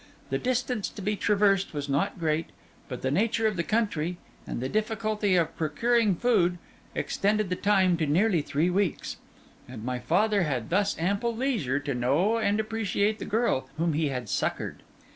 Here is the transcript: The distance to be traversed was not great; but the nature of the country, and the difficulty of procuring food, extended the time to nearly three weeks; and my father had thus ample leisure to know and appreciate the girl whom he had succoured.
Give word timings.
The 0.31 0.39
distance 0.39 0.89
to 0.89 0.99
be 1.03 1.15
traversed 1.15 1.75
was 1.75 1.87
not 1.87 2.17
great; 2.19 2.47
but 2.89 3.03
the 3.03 3.11
nature 3.11 3.45
of 3.45 3.55
the 3.55 3.61
country, 3.61 4.17
and 4.47 4.59
the 4.59 4.67
difficulty 4.67 5.35
of 5.35 5.55
procuring 5.55 6.15
food, 6.15 6.57
extended 6.95 7.51
the 7.51 7.55
time 7.55 7.97
to 7.97 8.07
nearly 8.07 8.41
three 8.41 8.71
weeks; 8.71 9.17
and 9.69 9.83
my 9.83 9.99
father 9.99 10.41
had 10.41 10.71
thus 10.71 10.97
ample 10.97 11.35
leisure 11.35 11.79
to 11.81 11.93
know 11.93 12.39
and 12.39 12.59
appreciate 12.59 13.19
the 13.19 13.25
girl 13.25 13.69
whom 13.77 13.93
he 13.93 14.07
had 14.07 14.27
succoured. 14.27 14.81